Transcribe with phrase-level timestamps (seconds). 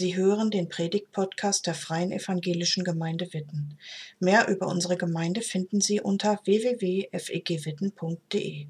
[0.00, 3.76] Sie hören den Predigt-Podcast der Freien Evangelischen Gemeinde Witten.
[4.18, 8.66] Mehr über unsere Gemeinde finden Sie unter www.fegwitten.de.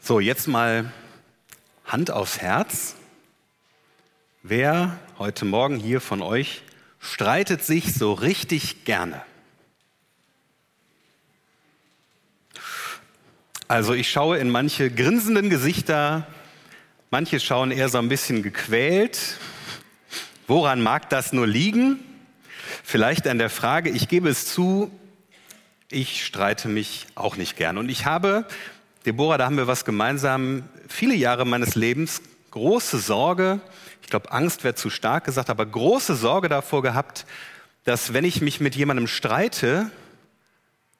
[0.00, 0.92] So, jetzt mal
[1.84, 2.96] Hand aufs Herz.
[4.42, 6.62] Wer heute Morgen hier von euch
[6.98, 9.22] streitet sich so richtig gerne?
[13.68, 16.26] Also ich schaue in manche grinsenden Gesichter,
[17.10, 19.36] manche schauen eher so ein bisschen gequält.
[20.46, 21.98] Woran mag das nur liegen?
[22.84, 24.90] Vielleicht an der Frage, ich gebe es zu,
[25.90, 27.78] ich streite mich auch nicht gern.
[27.78, 28.46] Und ich habe,
[29.06, 33.60] Deborah, da haben wir was gemeinsam, viele Jahre meines Lebens große Sorge,
[34.02, 37.26] ich glaube Angst wäre zu stark gesagt, aber große Sorge davor gehabt,
[37.84, 39.90] dass wenn ich mich mit jemandem streite,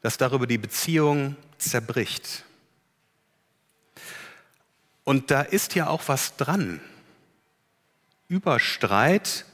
[0.00, 2.44] dass darüber die Beziehung zerbricht.
[5.10, 6.78] Und da ist ja auch was dran.
[8.28, 9.44] Über Streit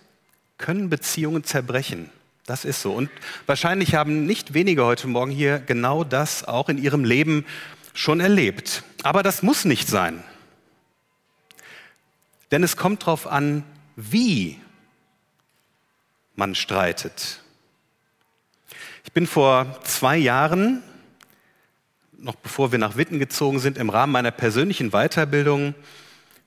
[0.59, 2.11] können Beziehungen zerbrechen.
[2.45, 2.93] Das ist so.
[2.93, 3.09] Und
[3.47, 7.47] wahrscheinlich haben nicht wenige heute Morgen hier genau das auch in ihrem Leben
[7.95, 8.83] schon erlebt.
[9.03, 10.23] Aber das muss nicht sein.
[12.51, 13.65] Denn es kommt darauf an,
[13.97, 14.61] wie
[16.35, 17.41] man streitet.
[19.05, 20.83] Ich bin vor zwei Jahren
[22.19, 25.75] noch bevor wir nach Witten gezogen sind, im Rahmen meiner persönlichen Weiterbildung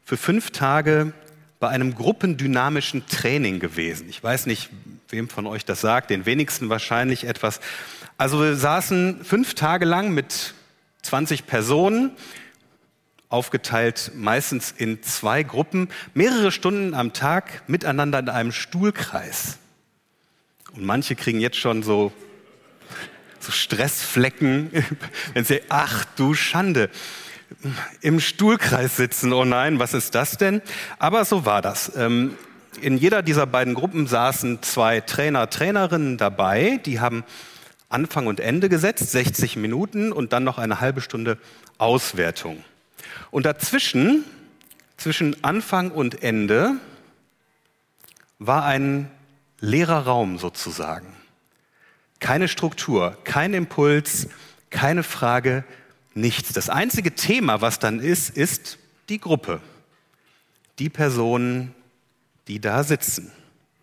[0.03, 1.13] für fünf Tage
[1.59, 4.07] bei einem gruppendynamischen Training gewesen.
[4.09, 4.69] Ich weiß nicht,
[5.09, 7.59] wem von euch das sagt, den wenigsten wahrscheinlich etwas.
[8.17, 10.53] Also wir saßen fünf Tage lang mit
[11.03, 12.11] 20 Personen,
[13.27, 19.59] aufgeteilt meistens in zwei Gruppen, mehrere Stunden am Tag miteinander in einem Stuhlkreis.
[20.73, 22.11] Und manche kriegen jetzt schon so
[23.39, 24.71] so Stressflecken,
[25.33, 26.89] wenn sie, ach du Schande,
[28.01, 30.61] im Stuhlkreis sitzen, oh nein, was ist das denn?
[30.99, 31.91] Aber so war das.
[31.95, 32.35] Ähm,
[32.81, 37.23] in jeder dieser beiden Gruppen saßen zwei Trainer, Trainerinnen dabei, die haben
[37.89, 41.37] Anfang und Ende gesetzt, 60 Minuten und dann noch eine halbe Stunde
[41.79, 42.63] Auswertung.
[43.31, 44.23] Und dazwischen,
[44.97, 46.75] zwischen Anfang und Ende,
[48.37, 49.09] war ein
[49.59, 51.07] leerer Raum sozusagen.
[52.19, 54.27] Keine Struktur, kein Impuls,
[54.69, 55.63] keine Frage,
[56.13, 56.53] nichts.
[56.53, 58.77] Das einzige Thema, was dann ist, ist
[59.09, 59.61] die Gruppe.
[60.79, 61.73] Die Personen,
[62.47, 63.31] die da sitzen.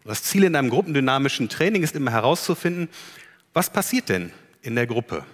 [0.05, 2.89] Das Ziel in einem gruppendynamischen Training ist immer herauszufinden,
[3.53, 4.33] was passiert denn
[4.63, 5.25] in der Gruppe?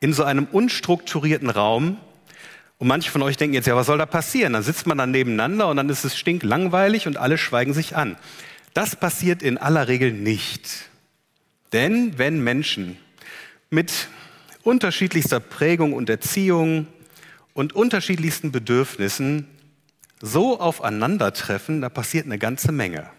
[0.00, 1.98] In so einem unstrukturierten Raum.
[2.78, 4.54] Und manche von euch denken jetzt, ja, was soll da passieren?
[4.54, 8.16] Dann sitzt man dann nebeneinander und dann ist es stinklangweilig und alle schweigen sich an.
[8.74, 10.89] Das passiert in aller Regel nicht.
[11.72, 12.98] Denn wenn Menschen
[13.70, 14.08] mit
[14.62, 16.86] unterschiedlichster Prägung und Erziehung
[17.54, 19.46] und unterschiedlichsten Bedürfnissen
[20.20, 23.10] so aufeinandertreffen, da passiert eine ganze Menge.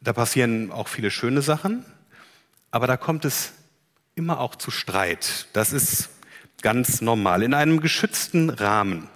[0.00, 1.84] Da passieren auch viele schöne Sachen,
[2.70, 3.52] aber da kommt es
[4.14, 5.48] immer auch zu Streit.
[5.52, 6.10] Das ist
[6.62, 9.08] ganz normal in einem geschützten Rahmen.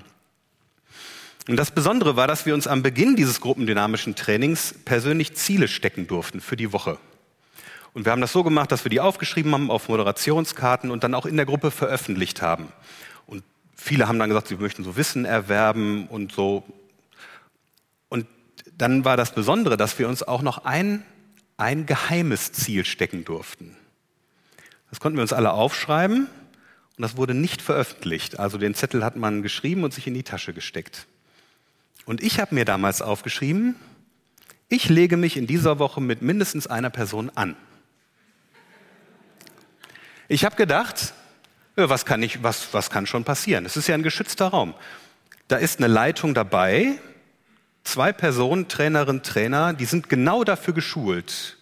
[1.48, 6.06] Und das Besondere war, dass wir uns am Beginn dieses gruppendynamischen Trainings persönlich Ziele stecken
[6.06, 6.98] durften für die Woche.
[7.92, 11.14] Und wir haben das so gemacht, dass wir die aufgeschrieben haben auf Moderationskarten und dann
[11.14, 12.68] auch in der Gruppe veröffentlicht haben.
[13.26, 13.42] Und
[13.74, 16.62] viele haben dann gesagt, sie möchten so Wissen erwerben und so.
[18.08, 18.26] Und
[18.76, 21.04] dann war das Besondere, dass wir uns auch noch ein,
[21.56, 23.76] ein geheimes Ziel stecken durften.
[24.90, 26.28] Das konnten wir uns alle aufschreiben
[26.96, 28.38] und das wurde nicht veröffentlicht.
[28.38, 31.06] Also den Zettel hat man geschrieben und sich in die Tasche gesteckt.
[32.10, 33.76] Und ich habe mir damals aufgeschrieben,
[34.69, 37.54] ich lege mich in dieser Woche mit mindestens einer Person an.
[40.26, 41.15] Ich habe gedacht,
[41.76, 43.65] was kann, ich, was, was kann schon passieren?
[43.65, 44.75] Es ist ja ein geschützter Raum.
[45.47, 46.99] Da ist eine Leitung dabei,
[47.84, 51.59] zwei Personen, Trainerin, Trainer, die sind genau dafür geschult,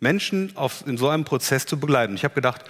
[0.00, 2.16] Menschen auf, in so einem Prozess zu begleiten.
[2.16, 2.64] Ich habe gedacht,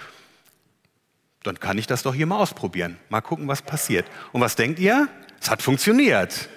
[1.41, 2.97] dann kann ich das doch hier mal ausprobieren.
[3.09, 4.05] Mal gucken, was passiert.
[4.33, 5.07] Und was denkt ihr?
[5.41, 6.47] Es hat funktioniert.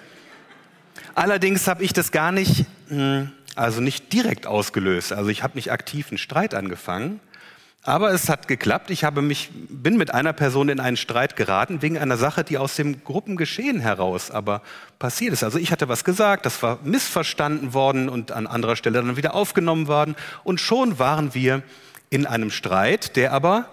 [1.15, 5.13] Allerdings habe ich das gar nicht, hm, also nicht direkt ausgelöst.
[5.13, 7.19] Also ich habe nicht aktiv einen Streit angefangen.
[7.85, 8.91] Aber es hat geklappt.
[8.91, 12.57] Ich habe mich, bin mit einer Person in einen Streit geraten wegen einer Sache, die
[12.57, 14.61] aus dem Gruppengeschehen heraus aber
[14.99, 15.43] passiert ist.
[15.43, 19.35] Also ich hatte was gesagt, das war missverstanden worden und an anderer Stelle dann wieder
[19.35, 20.15] aufgenommen worden.
[20.45, 21.61] Und schon waren wir
[22.09, 23.67] in einem Streit, der aber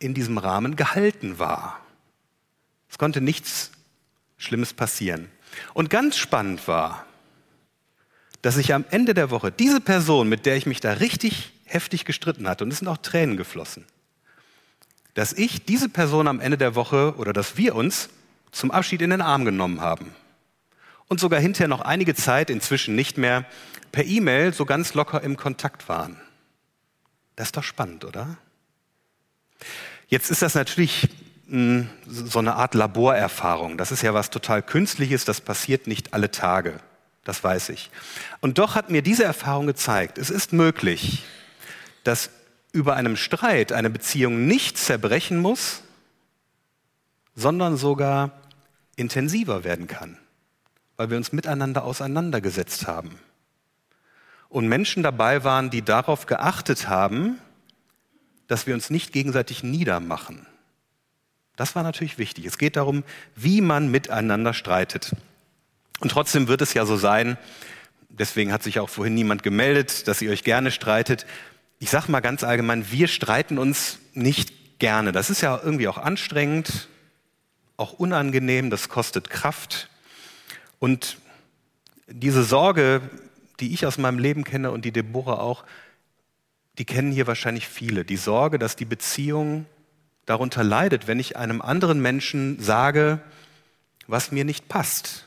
[0.00, 1.80] in diesem Rahmen gehalten war.
[2.90, 3.70] Es konnte nichts
[4.36, 5.28] Schlimmes passieren.
[5.74, 7.06] Und ganz spannend war,
[8.42, 12.04] dass ich am Ende der Woche diese Person, mit der ich mich da richtig heftig
[12.04, 13.84] gestritten hatte, und es sind auch Tränen geflossen,
[15.14, 18.08] dass ich diese Person am Ende der Woche oder dass wir uns
[18.52, 20.14] zum Abschied in den Arm genommen haben
[21.08, 23.44] und sogar hinterher noch einige Zeit, inzwischen nicht mehr,
[23.92, 26.20] per E-Mail so ganz locker im Kontakt waren.
[27.36, 28.38] Das ist doch spannend, oder?
[30.08, 31.08] Jetzt ist das natürlich
[32.06, 33.76] so eine Art Laborerfahrung.
[33.76, 36.78] Das ist ja was total Künstliches, das passiert nicht alle Tage.
[37.24, 37.90] Das weiß ich.
[38.40, 41.24] Und doch hat mir diese Erfahrung gezeigt, es ist möglich,
[42.04, 42.30] dass
[42.72, 45.82] über einem Streit eine Beziehung nicht zerbrechen muss,
[47.34, 48.30] sondern sogar
[48.96, 50.18] intensiver werden kann,
[50.96, 53.18] weil wir uns miteinander auseinandergesetzt haben.
[54.48, 57.38] Und Menschen dabei waren, die darauf geachtet haben,
[58.46, 60.46] dass wir uns nicht gegenseitig niedermachen.
[61.60, 62.46] Das war natürlich wichtig.
[62.46, 63.04] Es geht darum,
[63.36, 65.14] wie man miteinander streitet.
[65.98, 67.36] Und trotzdem wird es ja so sein,
[68.08, 71.26] deswegen hat sich auch vorhin niemand gemeldet, dass ihr euch gerne streitet.
[71.78, 75.12] Ich sage mal ganz allgemein, wir streiten uns nicht gerne.
[75.12, 76.88] Das ist ja irgendwie auch anstrengend,
[77.76, 79.90] auch unangenehm, das kostet Kraft.
[80.78, 81.18] Und
[82.06, 83.02] diese Sorge,
[83.60, 85.64] die ich aus meinem Leben kenne und die Deborah auch,
[86.78, 88.06] die kennen hier wahrscheinlich viele.
[88.06, 89.66] Die Sorge, dass die Beziehung
[90.26, 93.20] darunter leidet, wenn ich einem anderen Menschen sage,
[94.06, 95.26] was mir nicht passt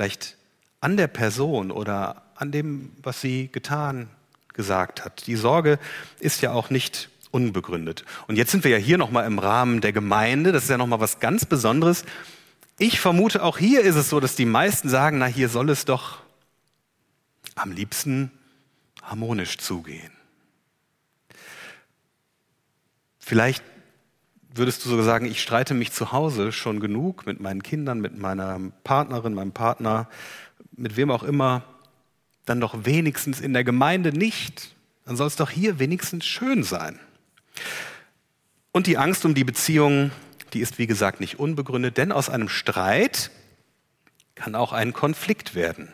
[0.00, 0.38] vielleicht
[0.80, 4.08] an der Person oder an dem, was sie getan,
[4.54, 5.26] gesagt hat.
[5.26, 5.78] Die Sorge
[6.20, 8.04] ist ja auch nicht unbegründet.
[8.26, 10.52] Und jetzt sind wir ja hier nochmal im Rahmen der Gemeinde.
[10.52, 12.04] Das ist ja nochmal was ganz Besonderes.
[12.78, 15.84] Ich vermute, auch hier ist es so, dass die meisten sagen, na, hier soll es
[15.84, 16.20] doch
[17.56, 18.30] am liebsten
[19.02, 20.12] harmonisch zugehen.
[23.18, 23.62] Vielleicht
[24.54, 28.18] würdest du sogar sagen, ich streite mich zu Hause schon genug mit meinen Kindern, mit
[28.18, 30.08] meiner Partnerin, meinem Partner,
[30.72, 31.64] mit wem auch immer,
[32.46, 34.74] dann doch wenigstens in der Gemeinde nicht.
[35.04, 36.98] Dann soll es doch hier wenigstens schön sein.
[38.72, 40.10] Und die Angst um die Beziehung,
[40.52, 43.30] die ist wie gesagt nicht unbegründet, denn aus einem Streit
[44.34, 45.88] kann auch ein Konflikt werden.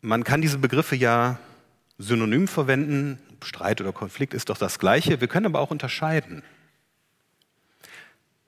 [0.00, 1.38] Man kann diese Begriffe ja
[1.98, 3.18] synonym verwenden.
[3.42, 5.20] Streit oder Konflikt ist doch das Gleiche.
[5.20, 6.42] Wir können aber auch unterscheiden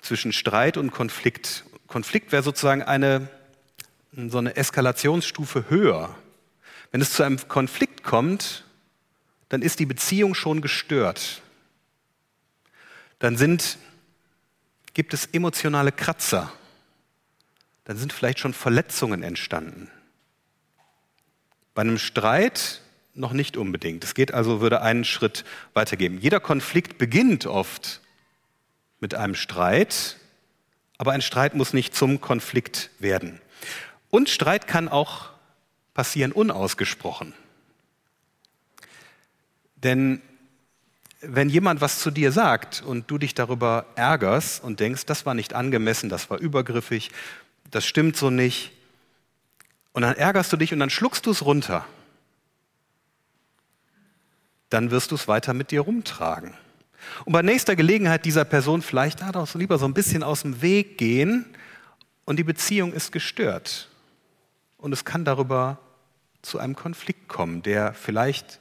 [0.07, 1.65] zwischen Streit und Konflikt.
[1.87, 3.29] Konflikt wäre sozusagen eine,
[4.13, 6.15] so eine Eskalationsstufe höher.
[6.93, 8.65] Wenn es zu einem Konflikt kommt,
[9.49, 11.43] dann ist die Beziehung schon gestört.
[13.19, 13.79] Dann sind,
[14.95, 16.53] gibt es emotionale Kratzer.
[17.85, 19.91] Dann sind vielleicht schon Verletzungen entstanden.
[21.75, 22.81] Bei einem Streit
[23.15, 24.05] noch nicht unbedingt.
[24.05, 26.19] Es geht also, würde einen Schritt weitergeben.
[26.19, 28.01] Jeder Konflikt beginnt oft
[29.07, 30.17] mit einem Streit,
[30.99, 33.41] aber ein Streit muss nicht zum Konflikt werden.
[34.11, 35.31] Und Streit kann auch
[35.95, 37.33] passieren unausgesprochen.
[39.77, 40.21] Denn
[41.21, 45.35] wenn jemand was zu dir sagt und du dich darüber ärgerst und denkst, das war
[45.35, 47.13] nicht angemessen, das war übergriffig,
[47.71, 48.73] das stimmt so nicht,
[49.93, 51.87] und dann ärgerst du dich und dann schluckst du es runter,
[54.69, 56.55] dann wirst du es weiter mit dir rumtragen.
[57.25, 60.63] Und bei nächster Gelegenheit dieser Person vielleicht ah, doch lieber so ein bisschen aus dem
[60.63, 61.47] Weg gehen
[62.25, 63.89] und die Beziehung ist gestört.
[64.79, 65.79] Und es kann darüber
[66.43, 68.61] zu einem Konflikt kommen, der vielleicht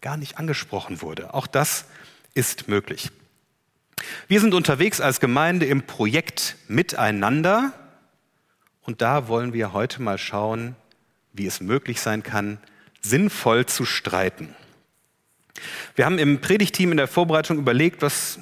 [0.00, 1.34] gar nicht angesprochen wurde.
[1.34, 1.86] Auch das
[2.34, 3.10] ist möglich.
[4.28, 7.72] Wir sind unterwegs als Gemeinde im Projekt Miteinander
[8.82, 10.76] und da wollen wir heute mal schauen,
[11.32, 12.58] wie es möglich sein kann,
[13.00, 14.54] sinnvoll zu streiten.
[15.94, 18.38] Wir haben im Predigteam in der Vorbereitung überlegt, was,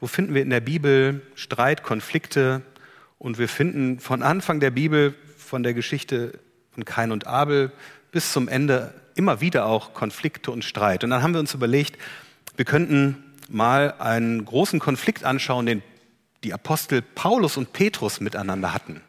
[0.00, 2.62] wo finden wir in der Bibel Streit, Konflikte
[3.18, 6.38] und wir finden von Anfang der Bibel, von der Geschichte
[6.72, 7.72] von Kain und Abel
[8.12, 11.04] bis zum Ende immer wieder auch Konflikte und Streit.
[11.04, 11.98] Und dann haben wir uns überlegt,
[12.56, 15.82] wir könnten mal einen großen Konflikt anschauen, den
[16.44, 19.02] die Apostel Paulus und Petrus miteinander hatten.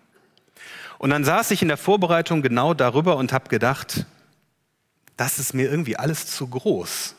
[0.97, 4.05] Und dann saß ich in der Vorbereitung genau darüber und habe gedacht,
[5.21, 7.13] das ist mir irgendwie alles zu groß.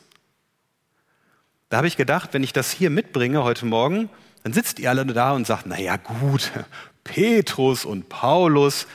[1.69, 4.09] Da habe ich gedacht, wenn ich das hier mitbringe heute Morgen,
[4.43, 6.51] dann sitzt ihr alle da und sagt, na ja, gut,
[7.05, 8.87] Petrus und Paulus.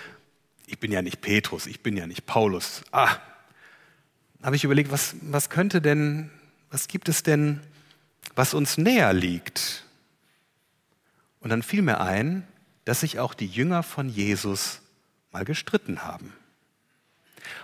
[0.66, 2.82] Ich bin ja nicht Petrus, ich bin ja nicht Paulus.
[2.92, 3.16] Ah,
[4.42, 6.30] habe ich überlegt, was, was könnte denn,
[6.70, 7.62] was gibt es denn,
[8.34, 9.84] was uns näher liegt?
[11.40, 12.46] Und dann fiel mir ein,
[12.84, 14.82] dass sich auch die Jünger von Jesus
[15.32, 16.34] mal gestritten haben.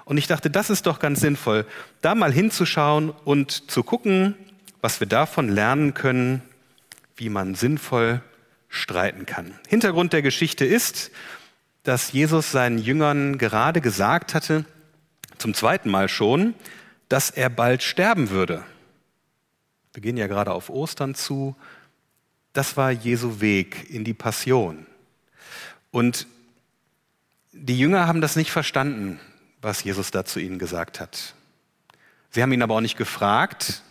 [0.04, 1.66] Und ich dachte, das ist doch ganz sinnvoll,
[2.00, 4.34] da mal hinzuschauen und zu gucken,
[4.80, 6.42] was wir davon lernen können,
[7.16, 8.22] wie man sinnvoll
[8.68, 9.58] streiten kann.
[9.68, 11.10] Hintergrund der Geschichte ist,
[11.84, 14.64] dass Jesus seinen Jüngern gerade gesagt hatte,
[15.38, 16.54] zum zweiten Mal schon,
[17.08, 18.64] dass er bald sterben würde.
[19.92, 21.56] Wir gehen ja gerade auf Ostern zu
[22.52, 24.86] Das war Jesu Weg in die Passion.
[25.90, 26.26] Und
[27.52, 29.20] die Jünger haben das nicht verstanden,
[29.64, 31.34] was Jesus da zu ihnen gesagt hat.
[32.30, 33.82] Sie haben ihn aber auch nicht gefragt,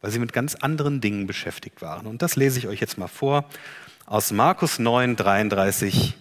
[0.00, 2.06] weil sie mit ganz anderen Dingen beschäftigt waren.
[2.06, 3.44] Und das lese ich euch jetzt mal vor
[4.06, 6.14] aus Markus 9, 33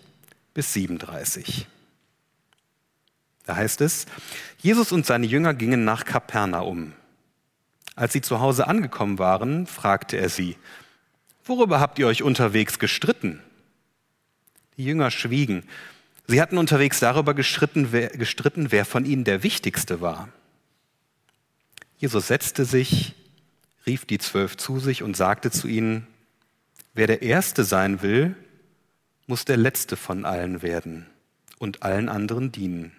[0.53, 1.67] bis 37.
[3.45, 4.05] Da heißt es,
[4.59, 6.93] Jesus und seine Jünger gingen nach Kapernaum.
[7.95, 10.55] Als sie zu Hause angekommen waren, fragte er sie,
[11.43, 13.41] worüber habt ihr euch unterwegs gestritten?
[14.77, 15.63] Die Jünger schwiegen.
[16.29, 20.29] Sie hatten unterwegs darüber gestritten wer, gestritten, wer von ihnen der Wichtigste war.
[21.97, 23.15] Jesus setzte sich,
[23.87, 26.05] rief die Zwölf zu sich und sagte zu ihnen,
[26.93, 28.35] wer der Erste sein will,
[29.25, 31.07] muss der Letzte von allen werden
[31.57, 32.91] und allen anderen dienen.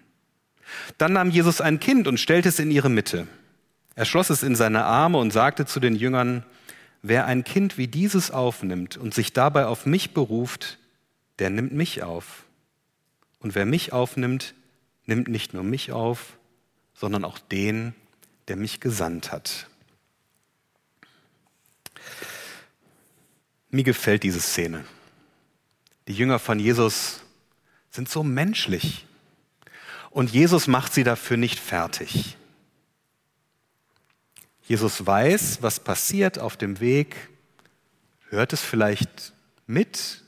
[0.97, 3.29] Dann nahm Jesus ein Kind und stellte es in ihre Mitte.
[3.95, 6.43] Er schloss es in seine Arme und sagte zu den Jüngern,
[7.01, 10.79] wer ein Kind wie dieses aufnimmt und sich dabei auf mich beruft,
[11.39, 12.43] der nimmt mich auf.
[13.41, 14.53] Und wer mich aufnimmt,
[15.05, 16.37] nimmt nicht nur mich auf,
[16.93, 17.93] sondern auch den,
[18.47, 19.67] der mich gesandt hat.
[23.69, 24.85] Mir gefällt diese Szene.
[26.07, 27.21] Die Jünger von Jesus
[27.89, 29.05] sind so menschlich.
[30.11, 32.37] Und Jesus macht sie dafür nicht fertig.
[34.63, 37.15] Jesus weiß, was passiert auf dem Weg,
[38.29, 39.33] hört es vielleicht
[39.67, 40.21] mit,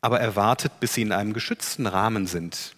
[0.00, 2.74] aber er wartet, bis sie in einem geschützten Rahmen sind,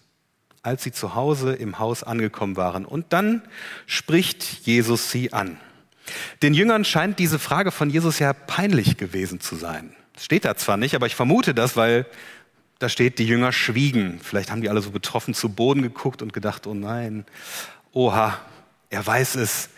[0.61, 2.85] als sie zu Hause im Haus angekommen waren.
[2.85, 3.41] Und dann
[3.85, 5.57] spricht Jesus sie an.
[6.41, 9.95] Den Jüngern scheint diese Frage von Jesus ja peinlich gewesen zu sein.
[10.19, 12.05] Steht da zwar nicht, aber ich vermute das, weil
[12.79, 14.19] da steht, die Jünger schwiegen.
[14.21, 17.25] Vielleicht haben die alle so betroffen zu Boden geguckt und gedacht, oh nein,
[17.93, 18.37] oha,
[18.89, 19.69] er weiß es.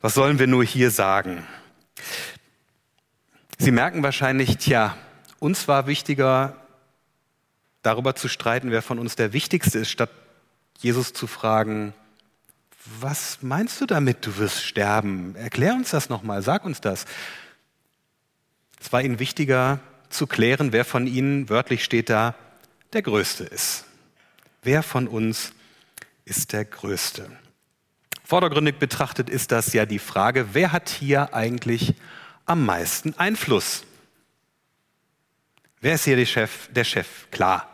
[0.00, 1.46] Was sollen wir nur hier sagen?
[3.58, 4.96] Sie merken wahrscheinlich, tja,
[5.38, 6.56] uns war wichtiger,
[7.82, 10.10] darüber zu streiten, wer von uns der Wichtigste ist, statt
[10.78, 11.94] Jesus zu fragen,
[13.00, 15.34] was meinst du damit, du wirst sterben?
[15.36, 17.04] Erklär uns das nochmal, sag uns das.
[18.80, 22.34] Es war ihnen wichtiger zu klären, wer von ihnen, wörtlich steht da,
[22.92, 23.84] der Größte ist.
[24.62, 25.52] Wer von uns
[26.24, 27.30] ist der Größte?
[28.24, 31.94] Vordergründig betrachtet ist das ja die Frage, wer hat hier eigentlich
[32.46, 33.84] am meisten Einfluss?
[35.80, 36.68] Wer ist hier der Chef?
[36.72, 37.68] Der Chef, klar.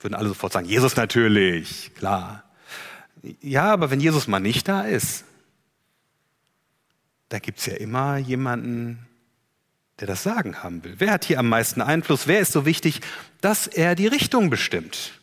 [0.00, 2.44] Würden alle sofort sagen, Jesus natürlich, klar.
[3.40, 5.24] Ja, aber wenn Jesus mal nicht da ist,
[7.28, 9.06] da gibt es ja immer jemanden,
[10.00, 10.94] der das Sagen haben will.
[10.98, 12.26] Wer hat hier am meisten Einfluss?
[12.26, 13.00] Wer ist so wichtig,
[13.40, 15.20] dass er die Richtung bestimmt?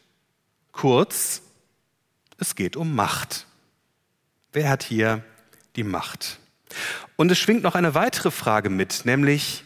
[0.72, 1.42] Kurz,
[2.38, 3.48] es geht um Macht.
[4.52, 5.24] Wer hat hier
[5.76, 6.40] die Macht?
[7.16, 9.64] Und es schwingt noch eine weitere Frage mit, nämlich,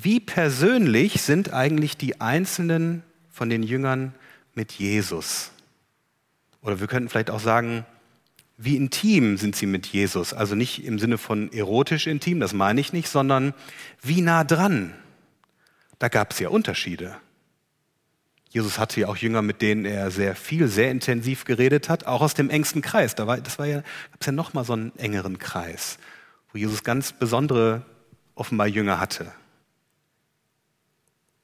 [0.00, 4.14] wie persönlich sind eigentlich die Einzelnen von den Jüngern
[4.54, 5.50] mit Jesus?
[6.62, 7.84] Oder wir könnten vielleicht auch sagen,
[8.56, 10.32] wie intim sind sie mit Jesus?
[10.32, 13.54] Also nicht im Sinne von erotisch intim, das meine ich nicht, sondern
[14.00, 14.94] wie nah dran?
[15.98, 17.16] Da gab es ja Unterschiede.
[18.50, 22.20] Jesus hatte ja auch Jünger, mit denen er sehr viel, sehr intensiv geredet hat, auch
[22.20, 23.14] aus dem engsten Kreis.
[23.14, 25.98] Da war, das war ja, gab es ja noch mal so einen engeren Kreis,
[26.52, 27.84] wo Jesus ganz besondere
[28.34, 29.32] offenbar Jünger hatte.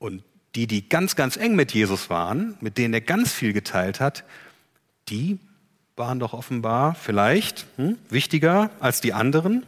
[0.05, 0.23] Und
[0.55, 4.25] die, die ganz, ganz eng mit Jesus waren, mit denen er ganz viel geteilt hat,
[5.09, 5.39] die
[5.97, 9.65] waren doch offenbar vielleicht hm, wichtiger als die anderen.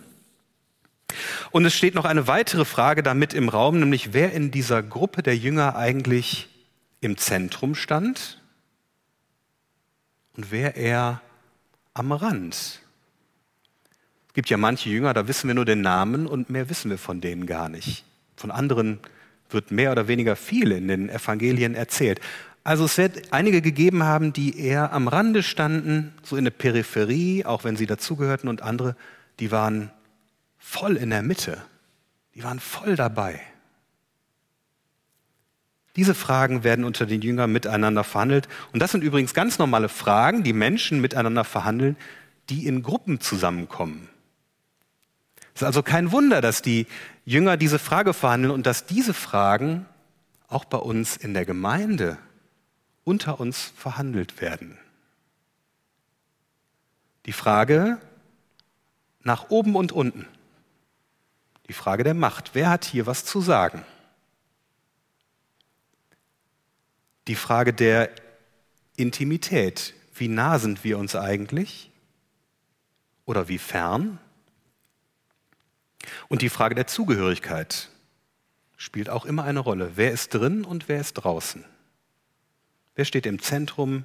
[1.52, 5.22] Und es steht noch eine weitere Frage damit im Raum, nämlich wer in dieser Gruppe
[5.22, 6.48] der Jünger eigentlich
[7.00, 8.38] im Zentrum stand
[10.36, 11.22] und wer eher
[11.94, 12.82] am Rand.
[14.28, 16.98] Es gibt ja manche Jünger, da wissen wir nur den Namen und mehr wissen wir
[16.98, 18.04] von denen gar nicht.
[18.36, 19.00] Von anderen
[19.50, 22.20] wird mehr oder weniger viel in den Evangelien erzählt.
[22.64, 27.44] Also es wird einige gegeben haben, die eher am Rande standen, so in der Peripherie,
[27.44, 28.96] auch wenn sie dazugehörten, und andere,
[29.38, 29.90] die waren
[30.58, 31.62] voll in der Mitte.
[32.34, 33.40] Die waren voll dabei.
[35.94, 38.48] Diese Fragen werden unter den Jüngern miteinander verhandelt.
[38.72, 41.96] Und das sind übrigens ganz normale Fragen, die Menschen miteinander verhandeln,
[42.50, 44.08] die in Gruppen zusammenkommen.
[45.56, 46.86] Es ist also kein Wunder, dass die
[47.24, 49.86] Jünger diese Frage verhandeln und dass diese Fragen
[50.48, 52.18] auch bei uns in der Gemeinde
[53.04, 54.76] unter uns verhandelt werden.
[57.24, 57.98] Die Frage
[59.22, 60.26] nach oben und unten.
[61.68, 62.50] Die Frage der Macht.
[62.52, 63.82] Wer hat hier was zu sagen?
[67.28, 68.10] Die Frage der
[68.94, 69.94] Intimität.
[70.14, 71.90] Wie nah sind wir uns eigentlich?
[73.24, 74.18] Oder wie fern?
[76.28, 77.90] Und die Frage der Zugehörigkeit
[78.76, 79.92] spielt auch immer eine Rolle.
[79.94, 81.64] Wer ist drin und wer ist draußen?
[82.94, 84.04] Wer steht im Zentrum?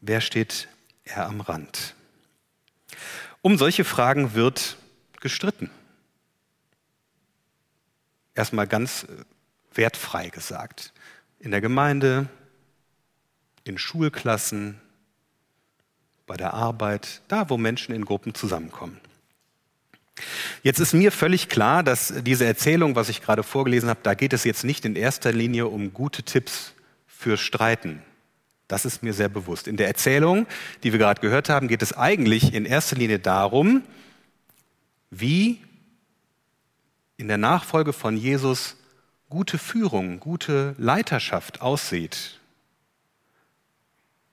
[0.00, 0.68] Wer steht
[1.04, 1.94] eher am Rand?
[3.40, 4.76] Um solche Fragen wird
[5.20, 5.70] gestritten.
[8.34, 9.24] Erstmal ganz äh,
[9.74, 10.92] wertfrei gesagt.
[11.38, 12.28] In der Gemeinde,
[13.64, 14.80] in Schulklassen,
[16.26, 19.00] bei der Arbeit, da wo Menschen in Gruppen zusammenkommen.
[20.62, 24.32] Jetzt ist mir völlig klar, dass diese Erzählung, was ich gerade vorgelesen habe, da geht
[24.32, 26.74] es jetzt nicht in erster Linie um gute Tipps
[27.06, 28.02] für Streiten.
[28.68, 29.68] Das ist mir sehr bewusst.
[29.68, 30.46] In der Erzählung,
[30.82, 33.82] die wir gerade gehört haben, geht es eigentlich in erster Linie darum,
[35.10, 35.60] wie
[37.18, 38.76] in der Nachfolge von Jesus
[39.28, 42.40] gute Führung, gute Leiterschaft aussieht.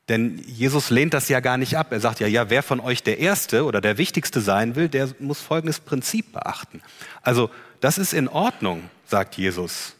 [0.09, 1.91] Denn Jesus lehnt das ja gar nicht ab.
[1.91, 5.09] Er sagt ja, ja, wer von euch der Erste oder der Wichtigste sein will, der
[5.19, 6.81] muss folgendes Prinzip beachten.
[7.21, 9.95] Also, das ist in Ordnung, sagt Jesus,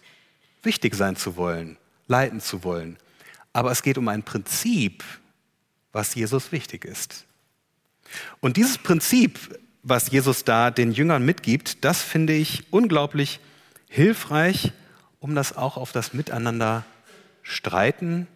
[0.64, 2.98] wichtig sein zu wollen, leiten zu wollen.
[3.54, 5.04] Aber es geht um ein Prinzip,
[5.92, 7.26] was Jesus wichtig ist.
[8.40, 13.40] Und dieses Prinzip, was Jesus da den Jüngern mitgibt, das finde ich unglaublich
[13.88, 14.72] hilfreich,
[15.20, 16.84] um das auch auf das Miteinander
[17.44, 18.28] streiten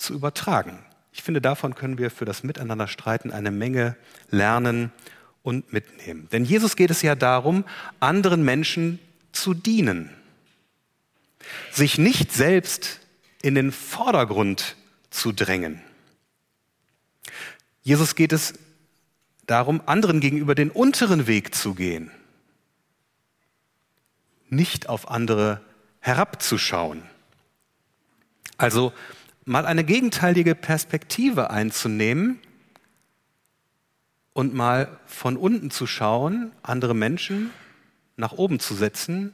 [0.00, 0.78] zu übertragen.
[1.12, 3.96] Ich finde, davon können wir für das Miteinanderstreiten eine Menge
[4.30, 4.92] lernen
[5.42, 6.28] und mitnehmen.
[6.32, 7.64] Denn Jesus geht es ja darum,
[7.98, 8.98] anderen Menschen
[9.32, 10.10] zu dienen,
[11.70, 13.00] sich nicht selbst
[13.42, 14.76] in den Vordergrund
[15.10, 15.80] zu drängen.
[17.82, 18.54] Jesus geht es
[19.46, 22.10] darum, anderen gegenüber den unteren Weg zu gehen,
[24.48, 25.60] nicht auf andere
[26.00, 27.02] herabzuschauen.
[28.58, 28.92] Also
[29.50, 32.38] mal eine gegenteilige Perspektive einzunehmen
[34.32, 37.50] und mal von unten zu schauen, andere Menschen
[38.16, 39.32] nach oben zu setzen,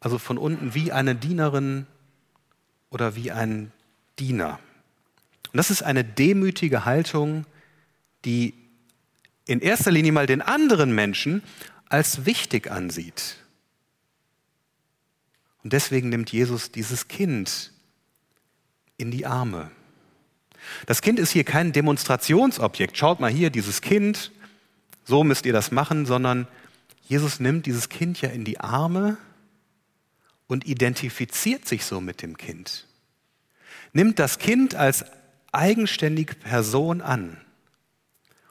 [0.00, 1.86] also von unten wie eine Dienerin
[2.90, 3.72] oder wie ein
[4.18, 4.60] Diener.
[5.50, 7.46] Und das ist eine demütige Haltung,
[8.26, 8.52] die
[9.46, 11.42] in erster Linie mal den anderen Menschen
[11.88, 13.36] als wichtig ansieht.
[15.62, 17.72] Und deswegen nimmt Jesus dieses Kind
[18.96, 19.70] in die Arme.
[20.86, 22.96] Das Kind ist hier kein Demonstrationsobjekt.
[22.96, 24.32] Schaut mal hier, dieses Kind,
[25.04, 26.48] so müsst ihr das machen, sondern
[27.02, 29.18] Jesus nimmt dieses Kind ja in die Arme
[30.46, 32.86] und identifiziert sich so mit dem Kind.
[33.92, 35.04] Nimmt das Kind als
[35.52, 37.40] eigenständige Person an.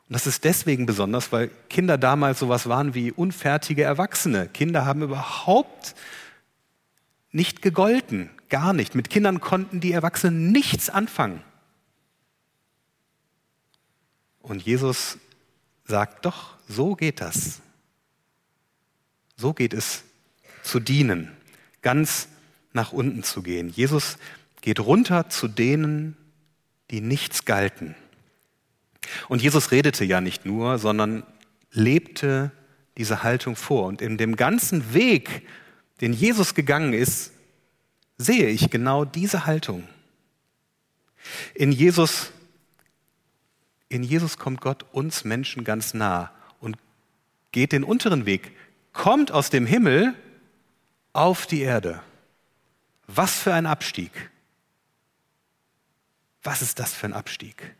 [0.08, 4.48] Und das ist deswegen besonders, weil Kinder damals sowas waren wie unfertige Erwachsene.
[4.48, 5.96] Kinder haben überhaupt
[7.32, 8.30] nicht gegolten.
[8.54, 8.94] Gar nicht.
[8.94, 11.42] Mit Kindern konnten die Erwachsenen nichts anfangen.
[14.44, 15.18] Und Jesus
[15.86, 17.62] sagt, doch, so geht das.
[19.38, 20.04] So geht es
[20.62, 21.32] zu dienen,
[21.82, 22.28] ganz
[22.74, 23.70] nach unten zu gehen.
[23.70, 24.20] Jesus
[24.62, 26.16] geht runter zu denen,
[26.92, 27.96] die nichts galten.
[29.30, 31.24] Und Jesus redete ja nicht nur, sondern
[31.72, 32.52] lebte
[33.00, 33.88] diese Haltung vor.
[33.88, 35.42] Und in dem ganzen Weg,
[36.02, 37.33] den Jesus gegangen ist,
[38.18, 39.88] sehe ich genau diese Haltung.
[41.54, 42.32] In Jesus,
[43.90, 46.78] in Jesus kommt Gott uns Menschen ganz nah und
[47.52, 48.52] geht den unteren Weg,
[48.92, 50.14] kommt aus dem Himmel
[51.14, 52.02] auf die Erde.
[53.08, 54.32] Was für ein Abstieg.
[56.42, 57.76] Was ist das für ein Abstieg?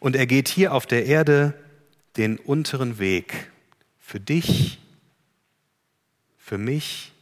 [0.00, 1.54] Und er geht hier auf der Erde
[2.16, 3.50] den unteren Weg
[3.98, 4.78] für dich,
[6.38, 7.13] für mich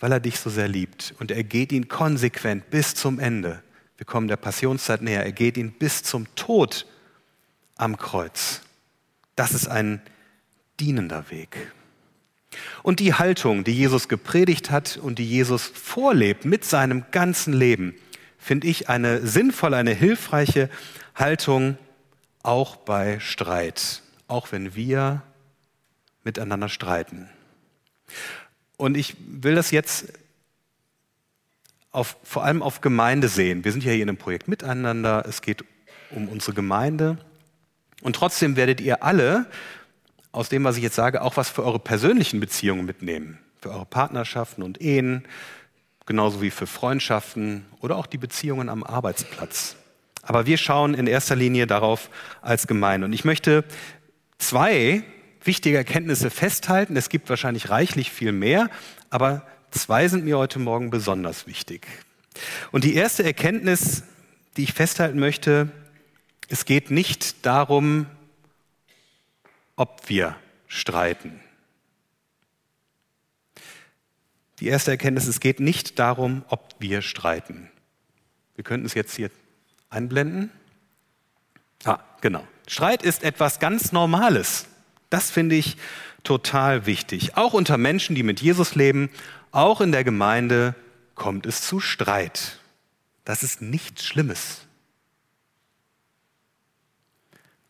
[0.00, 1.14] weil er dich so sehr liebt.
[1.18, 3.62] Und er geht ihn konsequent bis zum Ende.
[3.96, 5.24] Wir kommen der Passionszeit näher.
[5.24, 6.86] Er geht ihn bis zum Tod
[7.76, 8.62] am Kreuz.
[9.36, 10.00] Das ist ein
[10.78, 11.72] dienender Weg.
[12.82, 17.94] Und die Haltung, die Jesus gepredigt hat und die Jesus vorlebt mit seinem ganzen Leben,
[18.38, 20.70] finde ich eine sinnvolle, eine hilfreiche
[21.14, 21.76] Haltung
[22.42, 25.22] auch bei Streit, auch wenn wir
[26.24, 27.28] miteinander streiten.
[28.78, 30.06] Und ich will das jetzt
[31.90, 33.64] auf, vor allem auf Gemeinde sehen.
[33.64, 35.24] Wir sind ja hier in einem Projekt miteinander.
[35.28, 35.64] Es geht
[36.10, 37.18] um unsere Gemeinde.
[38.02, 39.46] Und trotzdem werdet ihr alle
[40.30, 43.38] aus dem, was ich jetzt sage, auch was für eure persönlichen Beziehungen mitnehmen.
[43.60, 45.26] Für eure Partnerschaften und Ehen,
[46.06, 49.74] genauso wie für Freundschaften oder auch die Beziehungen am Arbeitsplatz.
[50.22, 52.10] Aber wir schauen in erster Linie darauf
[52.42, 53.06] als Gemeinde.
[53.06, 53.64] Und ich möchte
[54.38, 55.02] zwei
[55.42, 56.96] wichtige Erkenntnisse festhalten.
[56.96, 58.70] Es gibt wahrscheinlich reichlich viel mehr,
[59.10, 61.86] aber zwei sind mir heute Morgen besonders wichtig.
[62.72, 64.04] Und die erste Erkenntnis,
[64.56, 65.70] die ich festhalten möchte,
[66.48, 68.06] es geht nicht darum,
[69.76, 71.40] ob wir streiten.
[74.60, 77.70] Die erste Erkenntnis, es geht nicht darum, ob wir streiten.
[78.56, 79.30] Wir könnten es jetzt hier
[79.88, 80.50] einblenden.
[81.84, 82.46] Ah, genau.
[82.66, 84.66] Streit ist etwas ganz Normales.
[85.10, 85.76] Das finde ich
[86.22, 87.36] total wichtig.
[87.36, 89.10] Auch unter Menschen, die mit Jesus leben,
[89.50, 90.74] auch in der Gemeinde
[91.14, 92.58] kommt es zu Streit.
[93.24, 94.62] Das ist nichts Schlimmes.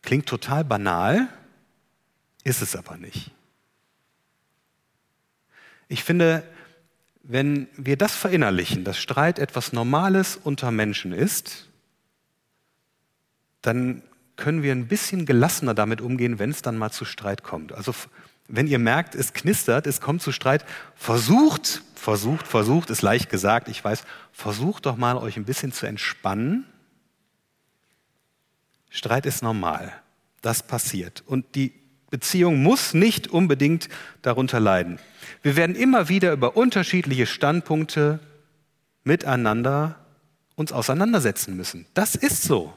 [0.01, 1.27] Klingt total banal,
[2.43, 3.31] ist es aber nicht.
[5.87, 6.43] Ich finde,
[7.23, 11.67] wenn wir das verinnerlichen, dass Streit etwas Normales unter Menschen ist,
[13.61, 14.03] dann
[14.39, 17.73] können wir ein bisschen gelassener damit umgehen, wenn es dann mal zu Streit kommt.
[17.73, 17.93] Also
[18.47, 23.67] wenn ihr merkt, es knistert, es kommt zu Streit, versucht, versucht, versucht, ist leicht gesagt,
[23.67, 26.65] ich weiß, versucht doch mal euch ein bisschen zu entspannen.
[28.89, 29.93] Streit ist normal,
[30.41, 31.21] das passiert.
[31.27, 31.73] Und die
[32.09, 33.87] Beziehung muss nicht unbedingt
[34.23, 34.97] darunter leiden.
[35.43, 38.19] Wir werden immer wieder über unterschiedliche Standpunkte
[39.03, 39.95] miteinander
[40.55, 41.85] uns auseinandersetzen müssen.
[41.93, 42.73] Das ist so.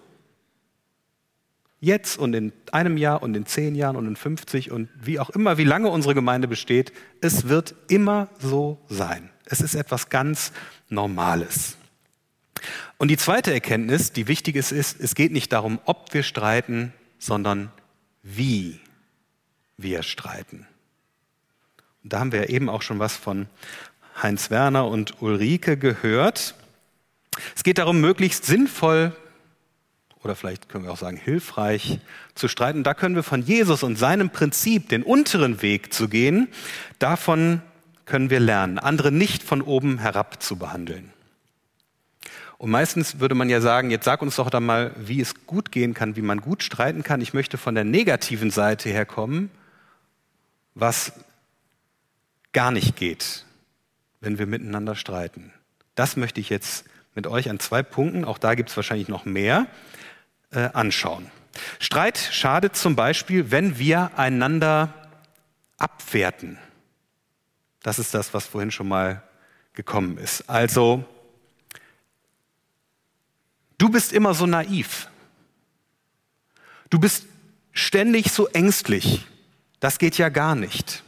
[1.85, 5.31] Jetzt und in einem Jahr und in zehn Jahren und in 50 und wie auch
[5.31, 9.31] immer, wie lange unsere Gemeinde besteht, es wird immer so sein.
[9.47, 10.53] Es ist etwas ganz
[10.89, 11.77] Normales.
[12.99, 16.93] Und die zweite Erkenntnis, die wichtig ist, ist, es geht nicht darum, ob wir streiten,
[17.19, 17.73] sondern
[18.23, 18.79] wie
[19.77, 20.69] wir streiten.
[22.05, 23.49] Und da haben wir eben auch schon was von
[24.23, 26.55] Heinz Werner und Ulrike gehört.
[27.57, 29.17] Es geht darum, möglichst sinnvoll
[30.23, 31.99] oder vielleicht können wir auch sagen hilfreich
[32.35, 32.85] zu streiten.
[32.85, 36.49] Da können wir von Jesus und seinem Prinzip, den unteren Weg zu gehen,
[36.99, 37.63] davon
[38.05, 41.13] können wir lernen, andere nicht von oben herab zu behandeln.
[42.59, 45.73] Und meistens würde man ja sagen, jetzt sag uns doch da mal, wie es gut
[45.73, 47.21] gehen kann, wie man gut streiten kann.
[47.21, 49.51] Ich möchte von der negativen Seite her kommen,
[50.75, 51.13] was
[52.53, 53.45] gar nicht geht,
[54.21, 55.53] wenn wir miteinander streiten.
[55.97, 59.25] Das möchte ich jetzt mit euch an zwei Punkten, auch da gibt es wahrscheinlich noch
[59.25, 59.67] mehr,
[60.53, 61.31] äh, anschauen.
[61.79, 64.95] Streit schadet zum Beispiel, wenn wir einander
[65.79, 66.59] abwerten.
[67.83, 69.23] Das ist das, was vorhin schon mal
[69.75, 70.49] gekommen ist.
[70.49, 71.05] Also,
[73.79, 75.09] du bist immer so naiv.
[76.91, 77.27] Du bist
[77.73, 79.27] ständig so ängstlich.
[79.81, 81.03] Das geht ja gar nicht.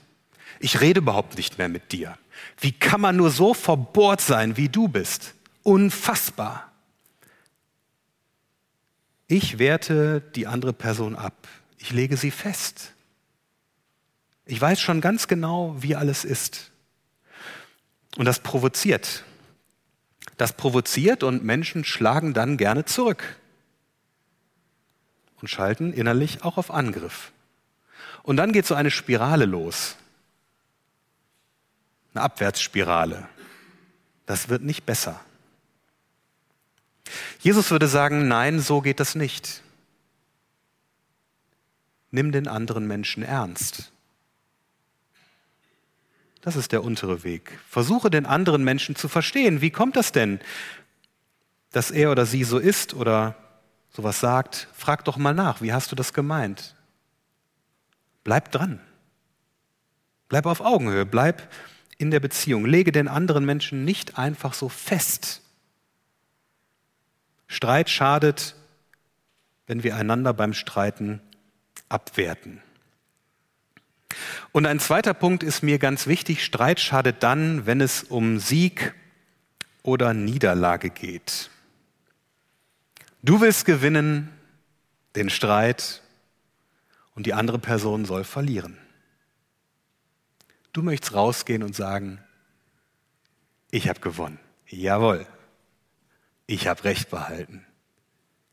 [0.58, 2.18] Ich rede überhaupt nicht mehr mit dir.
[2.58, 5.34] Wie kann man nur so verbohrt sein, wie du bist?
[5.62, 6.72] Unfassbar.
[9.26, 11.48] Ich werte die andere Person ab.
[11.78, 12.92] Ich lege sie fest.
[14.46, 16.70] Ich weiß schon ganz genau, wie alles ist.
[18.16, 19.24] Und das provoziert.
[20.36, 23.36] Das provoziert und Menschen schlagen dann gerne zurück
[25.40, 27.32] und schalten innerlich auch auf Angriff.
[28.22, 29.96] Und dann geht so eine Spirale los.
[32.14, 33.28] Eine Abwärtsspirale.
[34.26, 35.20] Das wird nicht besser.
[37.40, 39.62] Jesus würde sagen, nein, so geht das nicht.
[42.10, 43.92] Nimm den anderen Menschen ernst.
[46.40, 47.58] Das ist der untere Weg.
[47.68, 49.60] Versuche den anderen Menschen zu verstehen.
[49.60, 50.40] Wie kommt das denn,
[51.72, 53.34] dass er oder sie so ist oder
[53.90, 54.68] sowas sagt?
[54.74, 56.76] Frag doch mal nach, wie hast du das gemeint?
[58.24, 58.80] Bleib dran.
[60.28, 61.50] Bleib auf Augenhöhe, bleib
[61.96, 62.64] in der Beziehung.
[62.66, 65.40] Lege den anderen Menschen nicht einfach so fest.
[67.46, 68.54] Streit schadet,
[69.66, 71.20] wenn wir einander beim Streiten
[71.88, 72.62] abwerten.
[74.52, 76.44] Und ein zweiter Punkt ist mir ganz wichtig.
[76.44, 78.94] Streit schadet dann, wenn es um Sieg
[79.82, 81.50] oder Niederlage geht.
[83.22, 84.30] Du willst gewinnen,
[85.16, 86.02] den Streit,
[87.14, 88.76] und die andere Person soll verlieren.
[90.72, 92.20] Du möchtest rausgehen und sagen,
[93.70, 94.40] ich habe gewonnen.
[94.66, 95.26] Jawohl
[96.46, 97.64] ich habe Recht behalten.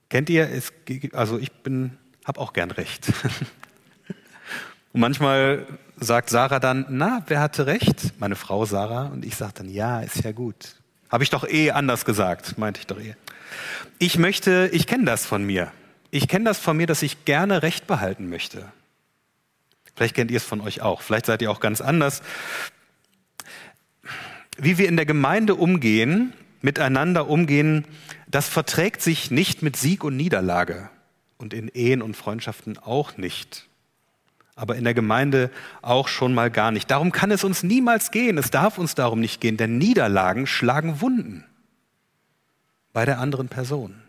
[0.09, 0.73] Kennt ihr, es,
[1.13, 3.11] also ich bin, habe auch gern Recht.
[4.93, 5.65] Und manchmal
[5.97, 8.19] sagt Sarah dann, na, wer hatte Recht?
[8.19, 9.07] Meine Frau Sarah.
[9.07, 10.75] Und ich sage dann, ja, ist ja gut.
[11.09, 13.15] Habe ich doch eh anders gesagt, meinte ich doch eh.
[13.99, 15.71] Ich möchte, ich kenne das von mir.
[16.09, 18.65] Ich kenne das von mir, dass ich gerne Recht behalten möchte.
[19.95, 21.01] Vielleicht kennt ihr es von euch auch.
[21.01, 22.21] Vielleicht seid ihr auch ganz anders.
[24.57, 27.85] Wie wir in der Gemeinde umgehen, miteinander umgehen,
[28.27, 30.89] das verträgt sich nicht mit Sieg und Niederlage
[31.37, 33.67] und in Ehen und Freundschaften auch nicht.
[34.55, 35.49] Aber in der Gemeinde
[35.81, 36.91] auch schon mal gar nicht.
[36.91, 38.37] Darum kann es uns niemals gehen.
[38.37, 41.45] Es darf uns darum nicht gehen, denn Niederlagen schlagen Wunden
[42.93, 44.01] bei der anderen Person.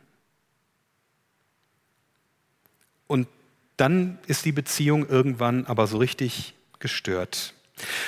[3.07, 3.29] Und
[3.77, 7.55] dann ist die Beziehung irgendwann aber so richtig gestört.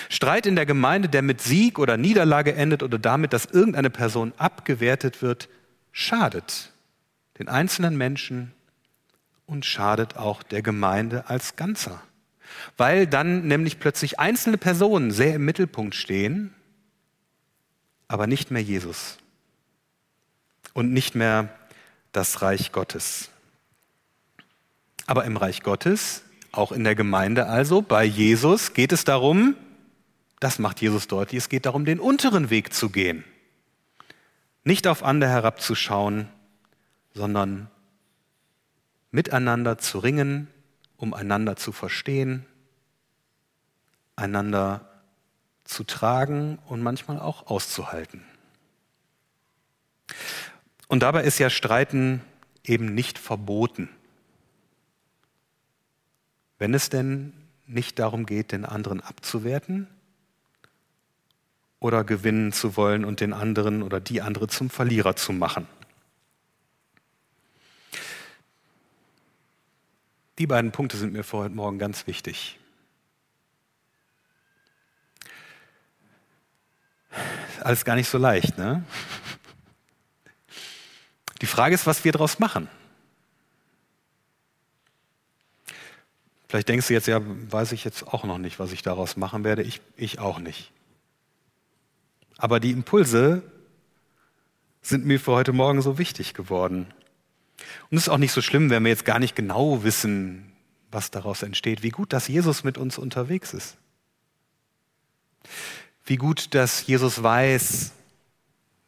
[0.09, 4.33] Streit in der Gemeinde, der mit Sieg oder Niederlage endet oder damit, dass irgendeine Person
[4.37, 5.49] abgewertet wird,
[5.93, 6.73] schadet
[7.39, 8.53] den einzelnen Menschen
[9.47, 12.03] und schadet auch der Gemeinde als Ganzer.
[12.77, 16.55] Weil dann nämlich plötzlich einzelne Personen sehr im Mittelpunkt stehen,
[18.09, 19.19] aber nicht mehr Jesus
[20.73, 21.49] und nicht mehr
[22.13, 23.31] das Reich Gottes.
[25.07, 29.57] Aber im Reich Gottes, auch in der Gemeinde also, bei Jesus geht es darum,
[30.41, 33.25] das macht Jesus deutlich, es geht darum, den unteren Weg zu gehen.
[34.65, 36.29] Nicht auf andere herabzuschauen,
[37.13, 37.71] sondern
[39.11, 40.49] miteinander zu ringen,
[40.97, 42.47] um einander zu verstehen,
[44.17, 44.89] einander
[45.65, 48.25] zu tragen und manchmal auch auszuhalten.
[50.89, 52.23] Und dabei ist ja Streiten
[52.65, 53.89] eben nicht verboten.
[56.59, 57.33] Wenn es denn
[57.67, 59.89] nicht darum geht, den anderen abzuwerten
[61.85, 65.69] oder gewinnen zu wollen und den anderen oder die andere zum Verlierer zu machen.
[70.39, 72.59] Die beiden Punkte sind mir für heute Morgen ganz wichtig.
[77.61, 78.83] Alles gar nicht so leicht, ne?
[81.43, 82.67] Die Frage ist, was wir daraus machen.
[86.49, 89.45] Vielleicht denkst du jetzt, ja, weiß ich jetzt auch noch nicht, was ich daraus machen
[89.45, 89.63] werde.
[89.63, 90.73] Ich, ich auch nicht.
[92.39, 93.43] Aber die Impulse
[94.83, 96.87] sind mir für heute Morgen so wichtig geworden.
[97.91, 100.53] Und es ist auch nicht so schlimm, wenn wir jetzt gar nicht genau wissen,
[100.91, 101.83] was daraus entsteht.
[101.83, 103.77] Wie gut, dass Jesus mit uns unterwegs ist.
[106.05, 107.93] Wie gut, dass Jesus weiß,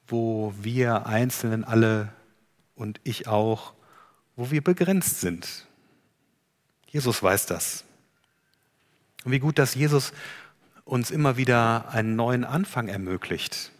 [0.08, 2.12] wo wir Einzelnen alle
[2.74, 3.72] und ich auch,
[4.36, 5.66] wo wir begrenzt sind.
[6.88, 7.84] Jesus weiß das.
[9.24, 10.12] Und wie gut, dass Jesus
[10.86, 13.72] uns immer wieder einen neuen Anfang ermöglicht.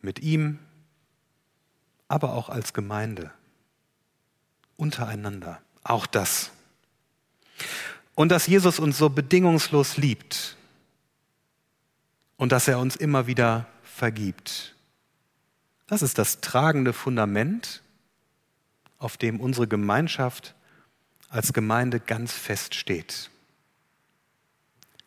[0.00, 0.58] Mit ihm,
[2.08, 3.30] aber auch als Gemeinde
[4.76, 5.60] untereinander.
[5.84, 6.50] Auch das.
[8.14, 10.56] Und dass Jesus uns so bedingungslos liebt
[12.36, 14.74] und dass er uns immer wieder vergibt.
[15.86, 17.82] Das ist das tragende Fundament,
[18.98, 20.54] auf dem unsere Gemeinschaft
[21.28, 23.30] als Gemeinde ganz fest steht.